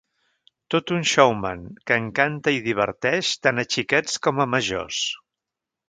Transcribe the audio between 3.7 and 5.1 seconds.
xiquets com a majors.